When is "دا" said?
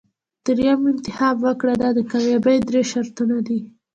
1.81-1.89